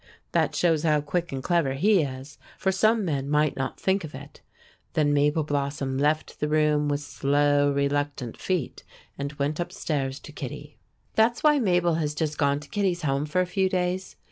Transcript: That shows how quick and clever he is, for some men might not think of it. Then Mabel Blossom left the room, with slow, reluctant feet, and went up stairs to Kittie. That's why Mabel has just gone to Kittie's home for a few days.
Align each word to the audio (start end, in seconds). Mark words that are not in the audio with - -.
That 0.31 0.55
shows 0.55 0.81
how 0.81 0.99
quick 1.01 1.31
and 1.31 1.43
clever 1.43 1.73
he 1.75 2.01
is, 2.01 2.39
for 2.57 2.71
some 2.71 3.05
men 3.05 3.29
might 3.29 3.55
not 3.55 3.79
think 3.79 4.03
of 4.03 4.15
it. 4.15 4.41
Then 4.93 5.13
Mabel 5.13 5.43
Blossom 5.43 5.95
left 5.99 6.39
the 6.39 6.47
room, 6.47 6.87
with 6.89 7.01
slow, 7.01 7.71
reluctant 7.71 8.35
feet, 8.35 8.83
and 9.19 9.31
went 9.33 9.59
up 9.59 9.71
stairs 9.71 10.19
to 10.21 10.31
Kittie. 10.31 10.79
That's 11.13 11.43
why 11.43 11.59
Mabel 11.59 11.93
has 12.01 12.15
just 12.15 12.39
gone 12.39 12.59
to 12.61 12.69
Kittie's 12.69 13.03
home 13.03 13.27
for 13.27 13.41
a 13.41 13.45
few 13.45 13.69
days. 13.69 14.15